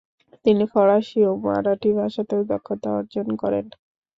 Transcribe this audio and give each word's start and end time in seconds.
তিনি 0.45 0.63
ফরাসি 0.73 1.19
ও 1.25 1.41
মারাঠি 1.45 1.89
ভাষাতেও 1.99 2.41
দক্ষতা 2.51 2.89
অর্জন 2.97 3.27
করেন। 3.41 3.65